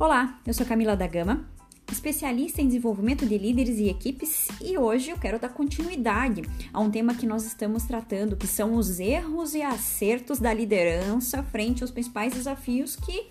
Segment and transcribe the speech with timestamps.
[0.00, 1.44] Olá, eu sou Camila da Gama,
[1.92, 6.40] especialista em desenvolvimento de líderes e equipes, e hoje eu quero dar continuidade
[6.72, 11.42] a um tema que nós estamos tratando, que são os erros e acertos da liderança
[11.42, 13.28] frente aos principais desafios que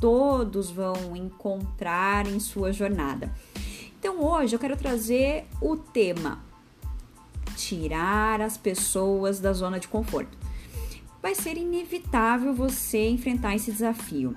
[0.00, 3.32] todos vão encontrar em sua jornada.
[3.96, 6.44] Então hoje eu quero trazer o tema
[7.56, 10.36] tirar as pessoas da zona de conforto.
[11.22, 14.34] Vai ser inevitável você enfrentar esse desafio.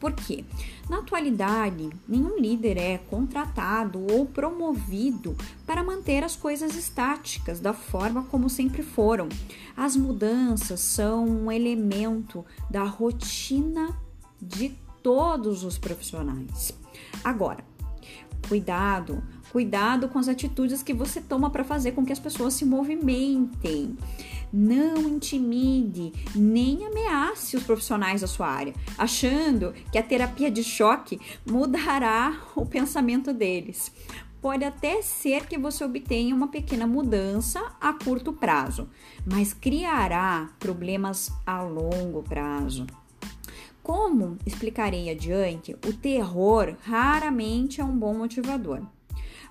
[0.00, 0.44] Por quê?
[0.88, 5.36] Na atualidade, nenhum líder é contratado ou promovido
[5.66, 9.28] para manter as coisas estáticas da forma como sempre foram.
[9.76, 13.94] As mudanças são um elemento da rotina
[14.40, 16.72] de todos os profissionais.
[17.22, 17.62] Agora,
[18.48, 22.64] cuidado, cuidado com as atitudes que você toma para fazer com que as pessoas se
[22.64, 23.98] movimentem.
[24.52, 31.20] Não intimide nem ameace os profissionais da sua área, achando que a terapia de choque
[31.48, 33.92] mudará o pensamento deles.
[34.40, 38.88] Pode até ser que você obtenha uma pequena mudança a curto prazo,
[39.30, 42.86] mas criará problemas a longo prazo.
[43.82, 48.82] Como explicarei adiante, o terror raramente é um bom motivador.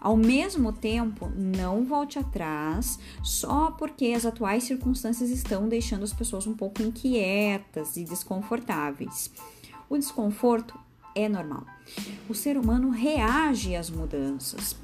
[0.02, 6.47] Ao mesmo tempo, não volte atrás só porque as atuais circunstâncias estão deixando as pessoas
[6.47, 9.31] um pouco inquietas e desconfortáveis.
[9.89, 10.80] O desconforto
[11.14, 11.66] é normal.
[12.30, 14.75] O ser humano reage às mudanças.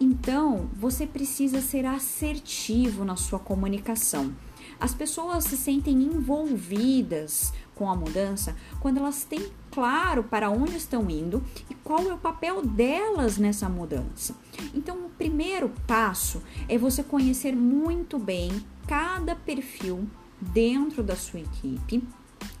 [0.00, 4.34] Então, você precisa ser assertivo na sua comunicação.
[4.80, 11.10] As pessoas se sentem envolvidas com a mudança quando elas têm claro para onde estão
[11.10, 14.36] indo e qual é o papel delas nessa mudança.
[14.72, 20.08] Então, o primeiro passo é você conhecer muito bem cada perfil
[20.40, 22.06] dentro da sua equipe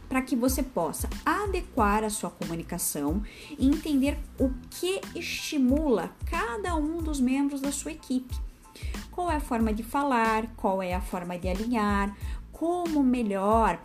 [0.08, 3.22] para que você possa adequar a sua comunicação
[3.58, 8.34] e entender o que estimula cada um dos membros da sua equipe.
[9.10, 12.14] Qual é a forma de falar, qual é a forma de alinhar,
[12.52, 13.80] como melhor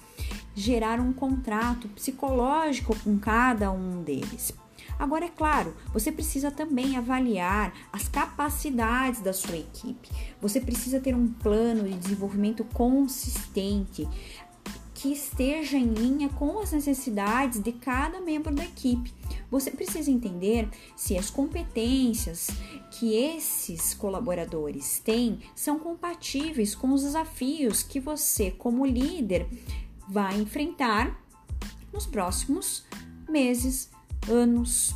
[0.60, 4.54] gerar um contrato psicológico com cada um deles.
[4.98, 10.10] Agora, é claro, você precisa também avaliar as capacidades da sua equipe.
[10.42, 14.06] Você precisa ter um plano de desenvolvimento consistente
[14.94, 19.14] que esteja em linha com as necessidades de cada membro da equipe.
[19.50, 22.50] Você precisa entender se as competências
[22.92, 29.48] que esses colaboradores têm são compatíveis com os desafios que você, como líder,
[30.10, 31.16] vai enfrentar
[31.94, 32.84] nos próximos
[33.30, 33.90] meses,
[34.28, 34.96] anos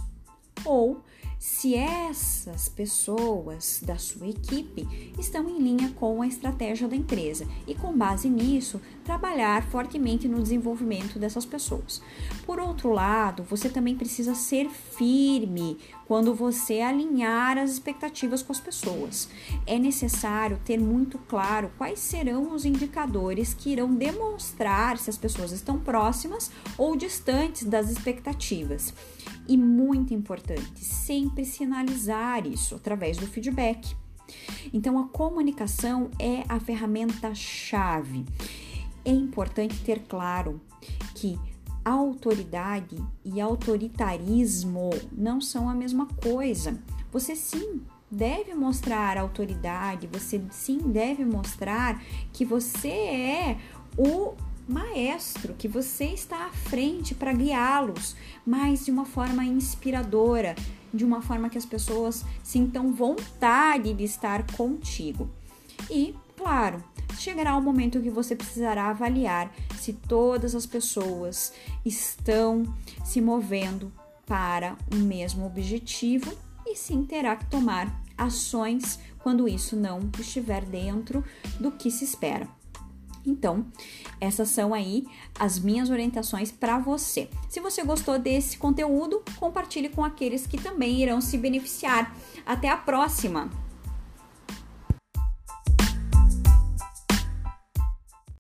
[0.66, 1.04] ou
[1.44, 7.76] se essas pessoas da sua equipe estão em linha com a estratégia da empresa e,
[7.76, 12.02] com base nisso, trabalhar fortemente no desenvolvimento dessas pessoas.
[12.46, 15.78] Por outro lado, você também precisa ser firme
[16.08, 19.28] quando você alinhar as expectativas com as pessoas.
[19.66, 25.52] É necessário ter muito claro quais serão os indicadores que irão demonstrar se as pessoas
[25.52, 28.94] estão próximas ou distantes das expectativas.
[29.46, 33.96] E muito importante, sempre sinalizar isso através do feedback.
[34.74, 38.26] Então, a comunicação é a ferramenta-chave.
[39.06, 40.62] É importante ter claro
[41.16, 41.38] que
[41.84, 42.96] autoridade
[43.26, 46.80] e autoritarismo não são a mesma coisa.
[47.12, 52.02] Você sim deve mostrar autoridade, você sim deve mostrar
[52.32, 53.58] que você é
[53.98, 54.34] o
[54.68, 58.16] maestro, que você está à frente para guiá-los,
[58.46, 60.56] mas de uma forma inspiradora,
[60.94, 65.30] de uma forma que as pessoas sintam vontade de estar contigo.
[65.90, 66.84] E, claro,
[67.18, 71.54] chegará o momento que você precisará avaliar se todas as pessoas
[71.86, 72.64] estão
[73.04, 73.92] se movendo
[74.26, 76.32] para o mesmo objetivo
[76.66, 81.24] e sim terá que tomar ações quando isso não estiver dentro
[81.60, 82.48] do que se espera.
[83.26, 83.66] Então,
[84.20, 85.06] essas são aí
[85.40, 87.30] as minhas orientações para você.
[87.50, 92.16] Se você gostou desse conteúdo, compartilhe com aqueles que também irão se beneficiar.
[92.46, 93.50] Até a próxima!